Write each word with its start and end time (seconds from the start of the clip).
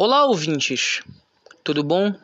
Olá, 0.00 0.26
ouvintes! 0.26 1.02
Tudo 1.64 1.82
bom? 1.82 2.14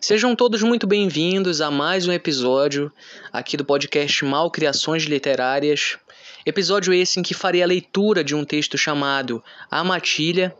Sejam 0.00 0.34
todos 0.34 0.62
muito 0.62 0.86
bem-vindos 0.86 1.60
a 1.60 1.70
mais 1.70 2.08
um 2.08 2.12
episódio 2.12 2.90
aqui 3.30 3.54
do 3.54 3.66
podcast 3.66 4.24
Malcriações 4.24 5.02
Literárias. 5.02 5.98
Episódio 6.46 6.90
esse 6.94 7.20
em 7.20 7.22
que 7.22 7.34
farei 7.34 7.62
a 7.62 7.66
leitura 7.66 8.24
de 8.24 8.34
um 8.34 8.46
texto 8.46 8.78
chamado 8.78 9.44
A 9.70 9.84
Matilha, 9.84 10.56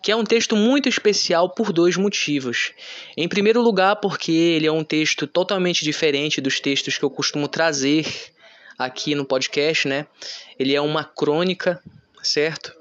que 0.00 0.12
é 0.12 0.14
um 0.14 0.22
texto 0.22 0.54
muito 0.54 0.88
especial 0.88 1.50
por 1.50 1.72
dois 1.72 1.96
motivos. 1.96 2.70
Em 3.16 3.26
primeiro 3.26 3.60
lugar, 3.60 3.96
porque 3.96 4.30
ele 4.30 4.68
é 4.68 4.72
um 4.72 4.84
texto 4.84 5.26
totalmente 5.26 5.82
diferente 5.82 6.40
dos 6.40 6.60
textos 6.60 6.96
que 6.96 7.04
eu 7.04 7.10
costumo 7.10 7.48
trazer 7.48 8.06
aqui 8.78 9.16
no 9.16 9.24
podcast, 9.24 9.88
né? 9.88 10.06
Ele 10.56 10.72
é 10.72 10.80
uma 10.80 11.02
crônica, 11.02 11.82
certo? 12.22 12.72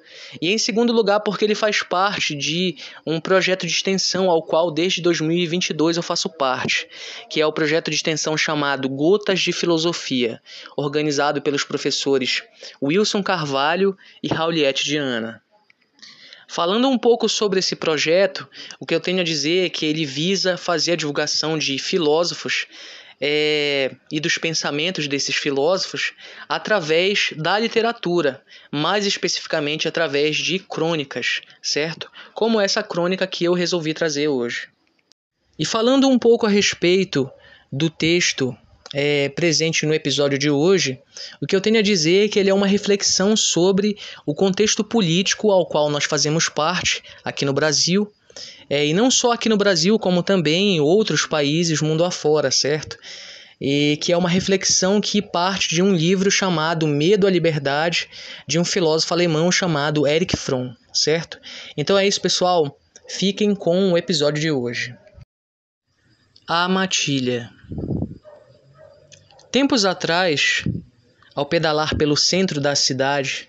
E 0.41 0.51
em 0.51 0.57
segundo 0.57 0.93
lugar, 0.93 1.19
porque 1.19 1.45
ele 1.45 1.55
faz 1.55 1.83
parte 1.83 2.35
de 2.35 2.75
um 3.05 3.19
projeto 3.19 3.65
de 3.65 3.71
extensão 3.71 4.29
ao 4.29 4.41
qual 4.43 4.71
desde 4.71 5.01
2022 5.01 5.97
eu 5.97 6.03
faço 6.03 6.29
parte, 6.29 6.87
que 7.29 7.41
é 7.41 7.45
o 7.45 7.53
projeto 7.53 7.89
de 7.89 7.95
extensão 7.95 8.37
chamado 8.37 8.89
Gotas 8.89 9.39
de 9.39 9.51
Filosofia, 9.51 10.41
organizado 10.75 11.41
pelos 11.41 11.63
professores 11.63 12.43
Wilson 12.81 13.23
Carvalho 13.23 13.97
e 14.21 14.27
Rauliette 14.27 14.83
Diana. 14.83 15.41
Falando 16.47 16.87
um 16.87 16.97
pouco 16.97 17.27
sobre 17.27 17.59
esse 17.59 17.75
projeto, 17.75 18.47
o 18.79 18.85
que 18.85 18.93
eu 18.93 18.99
tenho 18.99 19.19
a 19.19 19.23
dizer 19.23 19.65
é 19.65 19.69
que 19.69 19.85
ele 19.85 20.05
visa 20.05 20.55
fazer 20.57 20.93
a 20.93 20.95
divulgação 20.95 21.57
de 21.57 21.77
filósofos 21.79 22.67
é, 23.19 23.91
e 24.11 24.19
dos 24.19 24.37
pensamentos 24.37 25.07
desses 25.07 25.35
filósofos 25.35 26.13
através 26.47 27.33
da 27.37 27.57
literatura, 27.57 28.41
mais 28.71 29.05
especificamente 29.05 29.87
através 29.87 30.37
de 30.37 30.59
crônicas, 30.59 31.41
certo? 31.61 32.11
Como 32.33 32.59
essa 32.59 32.83
crônica 32.83 33.25
que 33.27 33.45
eu 33.45 33.53
resolvi 33.53 33.93
trazer 33.93 34.27
hoje. 34.27 34.67
E 35.57 35.65
falando 35.65 36.09
um 36.09 36.19
pouco 36.19 36.45
a 36.45 36.49
respeito 36.49 37.29
do 37.71 37.89
texto 37.89 38.55
é, 38.93 39.29
presente 39.29 39.85
no 39.85 39.93
episódio 39.93 40.37
de 40.37 40.49
hoje, 40.49 40.99
o 41.41 41.47
que 41.47 41.55
eu 41.55 41.61
tenho 41.61 41.79
a 41.79 41.81
dizer 41.81 42.25
é 42.25 42.27
que 42.27 42.39
ele 42.39 42.49
é 42.49 42.53
uma 42.53 42.67
reflexão 42.67 43.35
sobre 43.35 43.97
o 44.25 44.33
contexto 44.33 44.83
político 44.83 45.51
ao 45.51 45.65
qual 45.65 45.89
nós 45.89 46.05
fazemos 46.05 46.49
parte 46.49 47.01
aqui 47.23 47.45
no 47.45 47.53
Brasil 47.53 48.11
é, 48.69 48.85
e 48.85 48.93
não 48.93 49.11
só 49.11 49.31
aqui 49.31 49.47
no 49.47 49.57
Brasil, 49.57 49.97
como 49.99 50.23
também 50.23 50.75
em 50.75 50.79
outros 50.79 51.25
países 51.25 51.81
mundo 51.81 52.03
afora, 52.03 52.49
certo? 52.49 52.97
E 53.61 53.97
que 54.01 54.11
é 54.11 54.17
uma 54.17 54.29
reflexão 54.29 54.99
que 54.99 55.21
parte 55.21 55.69
de 55.69 55.81
um 55.81 55.93
livro 55.95 56.29
chamado 56.29 56.87
Medo 56.87 57.27
à 57.27 57.29
Liberdade, 57.29 58.09
de 58.47 58.59
um 58.59 58.65
filósofo 58.65 59.13
alemão 59.13 59.51
chamado 59.51 60.07
Erich 60.07 60.35
Fromm, 60.35 60.73
certo? 60.93 61.39
Então 61.77 61.97
é 61.97 62.07
isso, 62.07 62.19
pessoal. 62.19 62.77
Fiquem 63.07 63.55
com 63.55 63.93
o 63.93 63.97
episódio 63.97 64.41
de 64.41 64.51
hoje. 64.51 64.95
A 66.47 66.67
Matilha. 66.67 67.49
Tempos 69.51 69.85
atrás, 69.85 70.63
ao 71.33 71.45
pedalar 71.45 71.95
pelo 71.95 72.17
centro 72.17 72.59
da 72.59 72.75
cidade, 72.75 73.47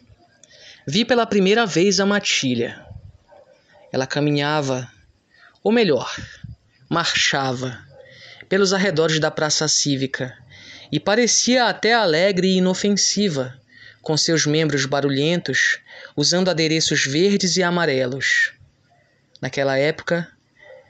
vi 0.87 1.05
pela 1.05 1.27
primeira 1.27 1.67
vez 1.67 1.99
a 1.99 2.07
Matilha. 2.07 2.86
Ela 3.93 4.07
caminhava 4.07 4.91
ou 5.63 5.73
melhor, 5.73 6.15
marchava 6.89 7.85
pelos 8.49 8.73
arredores 8.73 9.19
da 9.19 9.31
praça 9.31 9.67
cívica 9.67 10.37
e 10.93 11.01
parecia 11.01 11.65
até 11.65 11.93
alegre 11.93 12.47
e 12.47 12.59
inofensiva, 12.59 13.61
com 14.01 14.17
seus 14.17 14.47
membros 14.47 14.87
barulhentos, 14.87 15.81
usando 16.17 16.49
adereços 16.49 17.05
verdes 17.05 17.57
e 17.57 17.63
amarelos. 17.63 18.53
Naquela 19.41 19.77
época, 19.77 20.29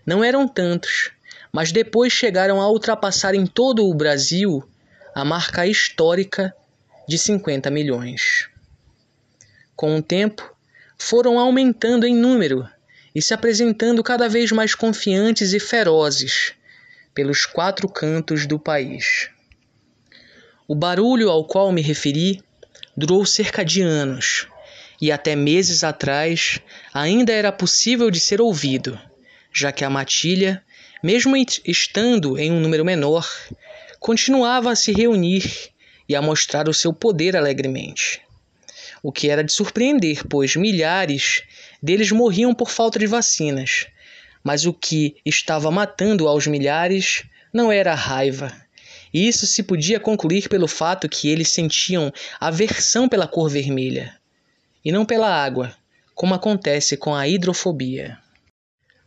não 0.05 0.23
eram 0.23 0.47
tantos, 0.47 1.11
mas 1.51 1.73
depois 1.73 2.13
chegaram 2.13 2.61
a 2.61 2.69
ultrapassar 2.69 3.35
em 3.35 3.47
todo 3.47 3.87
o 3.87 3.95
Brasil 3.95 4.63
a 5.15 5.25
marca 5.25 5.67
histórica 5.67 6.55
de 7.09 7.17
50 7.17 7.71
milhões. 7.71 8.51
Com 9.75 9.97
o 9.97 10.03
tempo, 10.03 10.55
foram 10.99 11.39
aumentando 11.39 12.07
em 12.07 12.15
número 12.15 12.69
e 13.17 13.23
se 13.23 13.33
apresentando 13.33 14.03
cada 14.03 14.29
vez 14.29 14.53
mais 14.53 14.75
confiantes 14.75 15.55
e 15.55 15.59
ferozes 15.59 16.53
pelos 17.15 17.47
quatro 17.47 17.89
cantos 17.89 18.47
do 18.47 18.59
país. 18.59 19.31
O 20.69 20.75
barulho 20.75 21.31
ao 21.31 21.47
qual 21.47 21.73
me 21.73 21.81
referi 21.81 22.43
durou 22.95 23.25
cerca 23.25 23.65
de 23.65 23.81
anos 23.81 24.47
e 25.01 25.11
até 25.11 25.35
meses 25.35 25.83
atrás 25.83 26.61
ainda 26.93 27.33
era 27.33 27.51
possível 27.51 28.11
de 28.11 28.21
ser 28.21 28.39
ouvido, 28.39 29.01
já 29.51 29.73
que 29.73 29.83
a 29.83 29.89
matilha, 29.89 30.63
mesmo 31.03 31.35
estando 31.65 32.37
em 32.37 32.53
um 32.53 32.61
número 32.61 32.85
menor, 32.85 33.27
continuava 33.99 34.71
a 34.71 34.77
se 34.77 34.93
reunir 34.93 35.71
e 36.07 36.15
a 36.15 36.21
mostrar 36.21 36.69
o 36.69 36.75
seu 36.75 36.93
poder 36.93 37.35
alegremente 37.35 38.21
o 39.07 39.13
que 39.13 39.31
era 39.31 39.45
de 39.45 39.53
surpreender, 39.53 40.27
pois 40.29 40.57
milhares 40.57 41.45
deles 41.87 42.11
morriam 42.11 42.53
por 42.53 42.69
falta 42.69 42.99
de 42.99 43.07
vacinas. 43.07 43.87
Mas 44.43 44.67
o 44.67 44.73
que 44.73 45.17
estava 45.25 45.71
matando 45.71 46.27
aos 46.27 46.45
milhares 46.49 47.23
não 47.53 47.71
era 47.71 47.93
a 47.93 47.95
raiva. 47.95 48.53
E 49.15 49.29
isso 49.29 49.47
se 49.47 49.63
podia 49.63 50.01
concluir 50.01 50.49
pelo 50.49 50.67
fato 50.67 51.09
que 51.09 51.29
eles 51.29 51.49
sentiam 51.49 52.13
aversão 52.41 53.09
pela 53.09 53.29
cor 53.29 53.49
vermelha, 53.49 54.17
e 54.85 54.91
não 54.91 55.07
pela 55.07 55.33
água, 55.33 55.75
como 56.13 56.35
acontece 56.35 56.97
com 56.97 57.15
a 57.15 57.29
hidrofobia. 57.29 58.19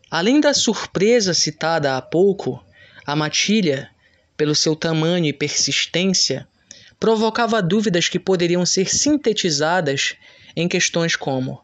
Além 0.09 0.39
da 0.39 0.53
surpresa 0.53 1.33
citada 1.33 1.97
há 1.97 2.01
pouco, 2.01 2.63
a 3.05 3.13
matilha, 3.13 3.89
pelo 4.37 4.55
seu 4.55 4.73
tamanho 4.73 5.25
e 5.25 5.33
persistência, 5.33 6.47
provocava 6.97 7.61
dúvidas 7.61 8.07
que 8.07 8.17
poderiam 8.17 8.65
ser 8.65 8.89
sintetizadas 8.89 10.15
em 10.55 10.67
questões 10.67 11.17
como: 11.17 11.61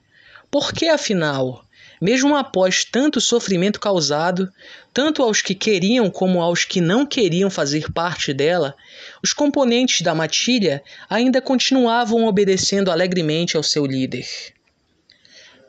por 0.55 0.71
que 0.71 0.87
afinal, 0.87 1.65
mesmo 2.01 2.33
após 2.33 2.85
tanto 2.85 3.19
sofrimento 3.19 3.77
causado, 3.77 4.49
tanto 4.93 5.21
aos 5.21 5.41
que 5.41 5.53
queriam 5.53 6.09
como 6.09 6.41
aos 6.41 6.63
que 6.63 6.79
não 6.79 7.05
queriam 7.05 7.49
fazer 7.49 7.91
parte 7.91 8.31
dela, 8.31 8.73
os 9.21 9.33
componentes 9.33 10.01
da 10.01 10.15
matilha 10.15 10.81
ainda 11.09 11.41
continuavam 11.41 12.23
obedecendo 12.23 12.89
alegremente 12.89 13.57
ao 13.57 13.63
seu 13.63 13.85
líder? 13.85 14.25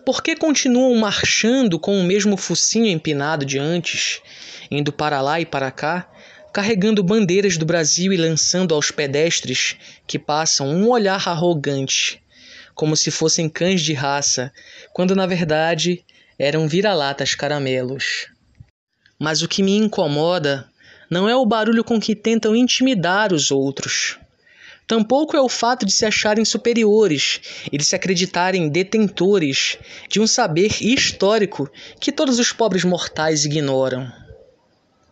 Por 0.05 0.23
que 0.23 0.37
continuam 0.37 0.95
marchando 0.95 1.81
com 1.81 1.99
o 1.99 2.05
mesmo 2.05 2.37
focinho 2.37 2.87
empinado 2.87 3.45
de 3.45 3.59
antes, 3.59 4.23
indo 4.71 4.93
para 4.93 5.21
lá 5.21 5.41
e 5.41 5.45
para 5.45 5.73
cá, 5.73 6.09
carregando 6.53 7.03
bandeiras 7.03 7.59
do 7.59 7.67
Brasil 7.67 8.13
e 8.13 8.17
lançando 8.17 8.73
aos 8.73 8.93
pedestres 8.93 9.77
que 10.07 10.17
passam 10.17 10.69
um 10.69 10.89
olhar 10.89 11.27
arrogante, 11.27 12.23
como 12.77 12.95
se 12.95 13.11
fossem 13.11 13.49
cães 13.49 13.81
de 13.81 13.95
raça, 13.95 14.53
quando 14.93 15.17
na 15.17 15.27
verdade 15.27 16.05
eram 16.39 16.69
vira-latas 16.69 17.35
caramelos. 17.35 18.29
Mas 19.19 19.41
o 19.41 19.49
que 19.49 19.63
me 19.63 19.75
incomoda 19.77 20.69
não 21.11 21.27
é 21.27 21.35
o 21.35 21.47
barulho 21.47 21.83
com 21.83 21.99
que 21.99 22.15
tentam 22.15 22.55
intimidar 22.55 23.33
os 23.33 23.51
outros. 23.51 24.19
Tampouco 24.87 25.37
é 25.37 25.41
o 25.41 25.49
fato 25.49 25.87
de 25.87 25.93
se 25.93 26.05
acharem 26.05 26.45
superiores 26.45 27.41
e 27.73 27.79
de 27.79 27.85
se 27.85 27.97
acreditarem 27.97 28.69
detentores 28.69 29.79
de 30.09 30.21
um 30.21 30.27
saber 30.27 30.77
histórico 30.83 31.69
que 31.99 32.13
todos 32.13 32.39
os 32.39 32.53
pobres 32.53 32.85
mortais 32.85 33.47
ignoram. 33.47 34.13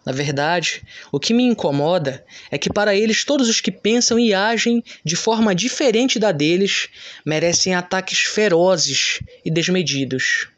Na 0.05 0.13
verdade, 0.13 0.83
o 1.11 1.19
que 1.19 1.33
me 1.33 1.45
incomoda 1.45 2.25
é 2.51 2.59
que 2.59 2.71
para 2.71 2.95
eles 2.95 3.25
todos 3.25 3.49
os 3.49 3.61
que 3.61 3.73
pensam 3.73 4.19
e 4.19 4.35
agem 4.35 4.85
de 5.03 5.17
forma 5.17 5.55
diferente 5.55 6.19
da 6.19 6.31
deles 6.31 6.89
merecem 7.25 7.75
ataques 7.75 8.21
ferozes 8.21 9.21
e 9.45 9.51
desmedidos. 9.51 10.49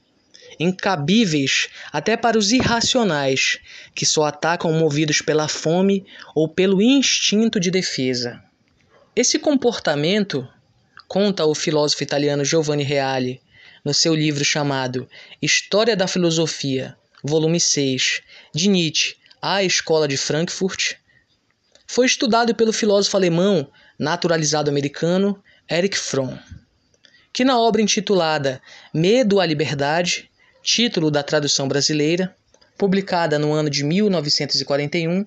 Incabíveis 0.59 1.69
até 1.93 2.17
para 2.17 2.39
os 2.39 2.51
irracionais, 2.51 3.59
que 3.95 4.05
só 4.05 4.25
atacam 4.25 4.73
movidos 4.73 5.21
pela 5.21 5.47
fome 5.47 6.05
ou 6.35 6.49
pelo 6.49 6.83
instinto 6.83 7.61
de 7.61 7.71
defesa. 7.71 8.43
Esse 9.15 9.39
comportamento, 9.39 10.49
conta 11.07 11.45
o 11.45 11.55
filósofo 11.55 12.03
italiano 12.03 12.45
Giovanni 12.45 12.83
Reale 12.83 13.41
no 13.85 13.95
seu 13.95 14.15
livro 14.15 14.45
chamado 14.45 15.09
História 15.41 15.95
da 15.95 16.09
Filosofia, 16.09 16.97
volume 17.23 17.61
6, 17.61 18.23
de 18.53 18.69
Nietzsche, 18.69 19.15
à 19.41 19.63
Escola 19.63 20.09
de 20.09 20.17
Frankfurt, 20.17 20.95
foi 21.87 22.07
estudado 22.07 22.55
pelo 22.55 22.73
filósofo 22.73 23.17
alemão 23.17 23.71
naturalizado 23.99 24.71
americano 24.71 25.43
Erich 25.69 25.97
Fromm, 25.97 26.37
que 27.33 27.45
na 27.45 27.59
obra 27.59 27.83
intitulada 27.83 28.61
Medo 28.93 29.41
à 29.41 29.47
Liberdade, 29.47 30.31
título 30.63 31.11
da 31.11 31.23
tradução 31.23 31.69
brasileira, 31.69 32.35
publicada 32.77 33.39
no 33.39 33.53
ano 33.53 33.71
de 33.71 33.85
1941, 33.85 35.25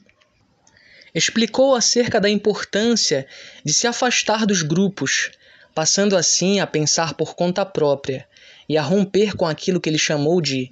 explicou 1.14 1.76
acerca 1.76 2.20
da 2.20 2.30
importância 2.30 3.26
de 3.64 3.74
se 3.74 3.88
afastar 3.88 4.46
dos 4.46 4.62
grupos, 4.62 5.32
passando 5.74 6.16
assim 6.16 6.60
a 6.60 6.68
pensar 6.68 7.14
por 7.14 7.36
conta 7.36 7.66
própria 7.66 8.28
e 8.68 8.78
a 8.78 8.82
romper 8.82 9.36
com 9.36 9.48
aquilo 9.48 9.80
que 9.80 9.90
ele 9.90 9.98
chamou 9.98 10.42
de 10.42 10.72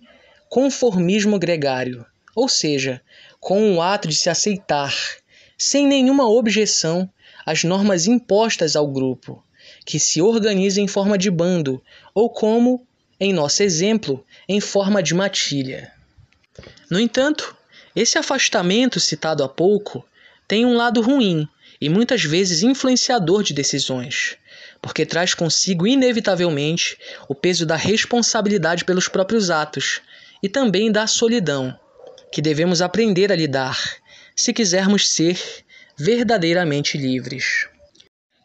conformismo 0.50 1.40
gregário, 1.40 2.06
ou 2.38 2.48
seja, 2.48 3.02
com 3.40 3.74
o 3.74 3.82
ato 3.82 4.08
de 4.08 4.16
se 4.16 4.30
aceitar, 4.30 4.96
sem 5.58 5.88
nenhuma 5.88 6.30
objeção, 6.30 7.10
as 7.44 7.64
normas 7.64 8.06
impostas 8.06 8.76
ao 8.76 8.88
grupo, 8.88 9.44
que 9.84 10.00
se 10.00 10.22
organiza 10.22 10.80
em 10.80 10.88
forma 10.88 11.18
de 11.18 11.32
bando, 11.32 11.82
ou 12.14 12.30
como, 12.30 12.86
em 13.20 13.34
nosso 13.34 13.64
exemplo, 13.64 14.24
em 14.48 14.62
forma 14.62 15.02
de 15.02 15.16
matilha. 15.16 15.92
No 16.92 17.00
entanto, 17.00 17.58
esse 17.96 18.20
afastamento 18.20 19.00
citado 19.00 19.44
há 19.44 19.50
pouco 19.50 20.06
tem 20.48 20.64
um 20.64 20.78
lado 20.78 21.02
ruim 21.02 21.50
e 21.82 21.90
muitas 21.90 22.24
vezes 22.24 22.62
influenciador 22.62 23.42
de 23.42 23.52
decisões, 23.52 24.38
porque 24.80 25.08
traz 25.08 25.34
consigo 25.34 25.88
inevitavelmente 25.88 27.00
o 27.28 27.34
peso 27.34 27.66
da 27.66 27.76
responsabilidade 27.76 28.86
pelos 28.86 29.08
próprios 29.08 29.50
atos 29.50 30.02
e 30.44 30.48
também 30.48 30.92
da 30.92 31.08
solidão, 31.08 31.76
que 32.32 32.42
devemos 32.42 32.82
aprender 32.82 33.32
a 33.32 33.36
lidar 33.36 33.78
se 34.36 34.54
quisermos 34.54 35.10
ser 35.10 35.40
verdadeiramente 35.98 36.98
livres. 36.98 37.68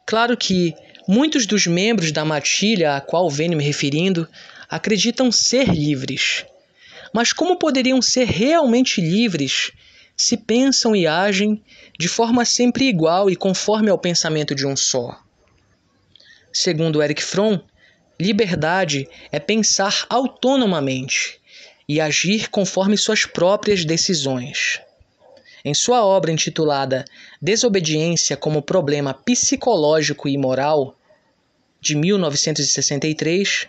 Claro 0.07 0.37
que 0.37 0.75
muitos 1.07 1.47
dos 1.47 1.67
membros 1.67 2.13
da 2.13 2.25
matilha 2.25 2.97
a 2.97 3.01
qual 3.01 3.29
venho 3.29 3.57
me 3.57 3.65
referindo 3.65 4.27
acreditam 4.69 5.31
ser 5.31 5.69
livres. 5.69 6.47
Mas 7.13 7.33
como 7.33 7.59
poderiam 7.59 8.01
ser 8.01 8.27
realmente 8.27 9.01
livres 9.01 9.71
se 10.17 10.37
pensam 10.37 10.97
e 10.97 11.07
agem 11.07 11.63
de 11.99 12.09
forma 12.09 12.45
sempre 12.45 12.87
igual 12.87 13.29
e 13.29 13.37
conforme 13.37 13.91
ao 13.91 13.99
pensamento 13.99 14.55
de 14.55 14.67
um 14.67 14.77
só? 14.77 15.21
Segundo 16.51 17.03
Eric 17.03 17.23
Fromm, 17.23 17.61
liberdade 18.19 19.09
é 19.31 19.39
pensar 19.39 20.07
autonomamente 20.09 21.42
e 21.93 22.01
agir 22.01 22.49
conforme 22.49 22.97
suas 22.97 23.27
próprias 23.27 23.85
decisões. 23.85 24.81
Em 25.63 25.75
sua 25.75 26.03
obra 26.03 26.33
intitulada 26.33 27.05
Desobediência 27.41 28.35
como 28.35 28.63
Problema 28.63 29.13
Psicológico 29.13 30.27
e 30.27 30.39
Moral, 30.39 30.97
de 31.83 31.95
1963, 31.95 33.69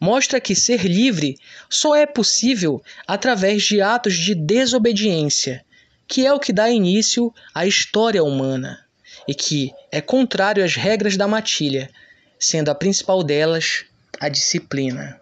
mostra 0.00 0.40
que 0.40 0.54
ser 0.54 0.84
livre 0.84 1.36
só 1.68 1.96
é 1.96 2.06
possível 2.06 2.80
através 3.08 3.64
de 3.64 3.82
atos 3.82 4.14
de 4.14 4.36
desobediência, 4.36 5.64
que 6.06 6.24
é 6.24 6.32
o 6.32 6.38
que 6.38 6.52
dá 6.52 6.70
início 6.70 7.34
à 7.52 7.66
história 7.66 8.22
humana 8.22 8.84
e 9.26 9.34
que 9.34 9.72
é 9.90 10.00
contrário 10.00 10.64
às 10.64 10.76
regras 10.76 11.16
da 11.16 11.26
matilha, 11.26 11.90
sendo 12.38 12.70
a 12.70 12.74
principal 12.74 13.24
delas 13.24 13.84
a 14.20 14.28
disciplina. 14.28 15.20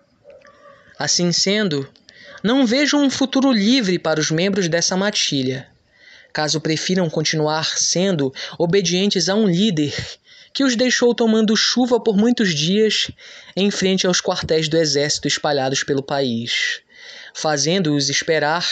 Assim 0.98 1.32
sendo, 1.32 1.88
não 2.42 2.66
vejo 2.66 2.96
um 2.96 3.10
futuro 3.10 3.50
livre 3.50 3.98
para 3.98 4.20
os 4.20 4.30
membros 4.30 4.68
dessa 4.68 4.96
matilha 4.96 5.68
caso 6.36 6.60
prefiram 6.60 7.08
continuar 7.08 7.78
sendo 7.78 8.30
obedientes 8.58 9.30
a 9.30 9.34
um 9.34 9.46
líder 9.46 9.94
que 10.52 10.64
os 10.64 10.76
deixou 10.76 11.14
tomando 11.14 11.56
chuva 11.56 11.98
por 11.98 12.14
muitos 12.14 12.54
dias 12.54 13.10
em 13.56 13.70
frente 13.70 14.06
aos 14.06 14.20
quartéis 14.20 14.68
do 14.68 14.76
exército 14.76 15.26
espalhados 15.26 15.82
pelo 15.82 16.02
país, 16.02 16.82
fazendo-os 17.32 18.10
esperar 18.10 18.68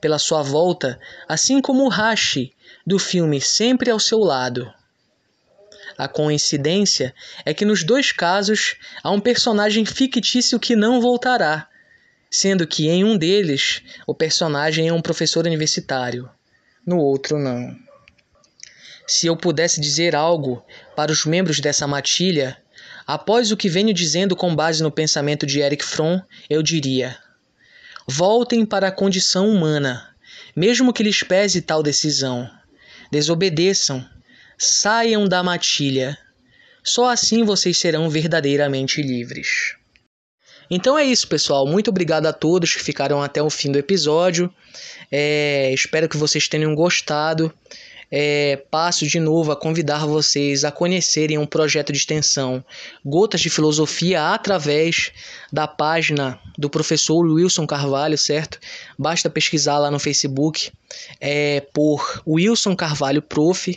pela 0.00 0.18
sua 0.18 0.42
volta, 0.42 0.98
assim 1.28 1.60
como 1.60 1.84
o 1.84 1.88
Hashi 1.88 2.52
do 2.84 2.98
filme 2.98 3.40
Sempre 3.40 3.92
ao 3.92 4.00
seu 4.00 4.18
lado. 4.18 4.68
A 5.96 6.08
coincidência 6.08 7.14
é 7.44 7.54
que 7.54 7.64
nos 7.64 7.84
dois 7.84 8.10
casos 8.10 8.74
há 9.04 9.12
um 9.12 9.20
personagem 9.20 9.84
fictício 9.84 10.58
que 10.58 10.74
não 10.74 11.00
voltará, 11.00 11.68
sendo 12.36 12.66
que 12.66 12.88
em 12.88 13.04
um 13.04 13.16
deles 13.16 13.82
o 14.06 14.14
personagem 14.14 14.88
é 14.88 14.92
um 14.92 15.02
professor 15.02 15.46
universitário 15.46 16.28
no 16.86 16.98
outro 16.98 17.38
não. 17.38 17.74
Se 19.06 19.26
eu 19.26 19.36
pudesse 19.36 19.80
dizer 19.80 20.14
algo 20.14 20.64
para 20.96 21.12
os 21.12 21.24
membros 21.24 21.60
dessa 21.60 21.86
matilha, 21.86 22.56
após 23.06 23.50
o 23.50 23.56
que 23.56 23.68
venho 23.68 23.92
dizendo 23.92 24.34
com 24.36 24.54
base 24.54 24.82
no 24.82 24.90
pensamento 24.90 25.46
de 25.46 25.60
Eric 25.60 25.84
Fromm, 25.84 26.20
eu 26.48 26.62
diria: 26.62 27.16
voltem 28.06 28.64
para 28.64 28.88
a 28.88 28.92
condição 28.92 29.48
humana, 29.48 30.14
mesmo 30.54 30.92
que 30.92 31.02
lhes 31.02 31.22
pese 31.22 31.62
tal 31.62 31.82
decisão. 31.82 32.50
Desobedeçam, 33.10 34.04
saiam 34.58 35.26
da 35.28 35.42
matilha. 35.42 36.18
Só 36.82 37.08
assim 37.08 37.44
vocês 37.44 37.78
serão 37.78 38.10
verdadeiramente 38.10 39.00
livres. 39.00 39.76
Então 40.70 40.98
é 40.98 41.04
isso, 41.04 41.28
pessoal. 41.28 41.66
Muito 41.66 41.88
obrigado 41.88 42.26
a 42.26 42.32
todos 42.32 42.72
que 42.74 42.82
ficaram 42.82 43.22
até 43.22 43.42
o 43.42 43.50
fim 43.50 43.70
do 43.70 43.78
episódio. 43.78 44.52
É, 45.10 45.72
espero 45.72 46.08
que 46.08 46.16
vocês 46.16 46.48
tenham 46.48 46.74
gostado. 46.74 47.52
É, 48.10 48.62
passo 48.70 49.06
de 49.06 49.18
novo 49.18 49.50
a 49.50 49.56
convidar 49.56 50.06
vocês 50.06 50.64
a 50.64 50.70
conhecerem 50.70 51.36
um 51.36 51.46
projeto 51.46 51.90
de 51.90 51.98
extensão 51.98 52.64
Gotas 53.04 53.40
de 53.40 53.50
Filosofia 53.50 54.32
através 54.32 55.10
da 55.52 55.66
página 55.66 56.38
do 56.56 56.70
professor 56.70 57.26
Wilson 57.26 57.66
Carvalho, 57.66 58.16
certo? 58.16 58.60
Basta 58.96 59.28
pesquisar 59.28 59.78
lá 59.78 59.90
no 59.90 59.98
Facebook 59.98 60.70
é, 61.20 61.60
por 61.72 62.22
Wilson 62.26 62.76
Carvalho 62.76 63.22
Prof, 63.22 63.76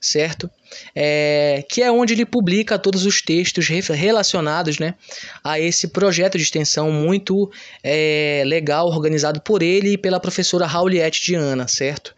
certo? 0.00 0.50
É, 0.94 1.64
que 1.68 1.82
é 1.82 1.90
onde 1.90 2.14
ele 2.14 2.24
publica 2.24 2.78
todos 2.78 3.04
os 3.04 3.20
textos 3.20 3.68
relacionados 3.68 4.78
né, 4.78 4.94
a 5.44 5.60
esse 5.60 5.88
projeto 5.88 6.38
de 6.38 6.44
extensão 6.44 6.90
muito 6.90 7.50
é, 7.82 8.42
legal, 8.46 8.86
organizado 8.86 9.40
por 9.40 9.62
ele 9.62 9.92
e 9.92 9.98
pela 9.98 10.20
professora 10.20 10.66
Rauliette 10.66 11.20
Diana, 11.22 11.68
certo? 11.68 12.14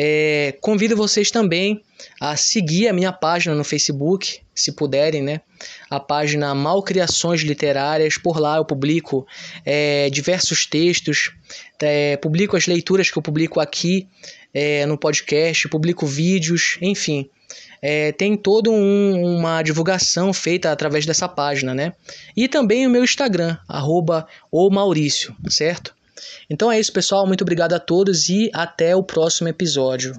É, 0.00 0.56
convido 0.60 0.96
vocês 0.96 1.28
também 1.28 1.82
a 2.20 2.36
seguir 2.36 2.86
a 2.86 2.92
minha 2.92 3.12
página 3.12 3.52
no 3.52 3.64
Facebook, 3.64 4.38
se 4.54 4.70
puderem, 4.70 5.20
né? 5.20 5.40
A 5.90 5.98
página 5.98 6.54
Malcriações 6.54 7.40
Literárias. 7.40 8.16
Por 8.16 8.38
lá 8.38 8.58
eu 8.58 8.64
publico 8.64 9.26
é, 9.66 10.08
diversos 10.08 10.66
textos, 10.66 11.32
é, 11.82 12.16
publico 12.16 12.56
as 12.56 12.68
leituras 12.68 13.10
que 13.10 13.18
eu 13.18 13.22
publico 13.22 13.58
aqui 13.58 14.06
é, 14.54 14.86
no 14.86 14.96
podcast, 14.96 15.68
publico 15.68 16.06
vídeos, 16.06 16.78
enfim. 16.80 17.28
É, 17.82 18.12
tem 18.12 18.36
toda 18.36 18.70
um, 18.70 19.36
uma 19.36 19.62
divulgação 19.62 20.32
feita 20.32 20.70
através 20.70 21.06
dessa 21.06 21.28
página, 21.28 21.74
né? 21.74 21.92
E 22.36 22.46
também 22.46 22.86
o 22.86 22.90
meu 22.90 23.02
Instagram, 23.02 23.58
arroba 23.66 24.28
Maurício, 24.70 25.34
certo? 25.48 25.97
Então 26.48 26.70
é 26.70 26.78
isso, 26.78 26.92
pessoal. 26.92 27.26
Muito 27.26 27.42
obrigado 27.42 27.72
a 27.72 27.80
todos 27.80 28.28
e 28.28 28.50
até 28.52 28.94
o 28.94 29.02
próximo 29.02 29.48
episódio. 29.48 30.14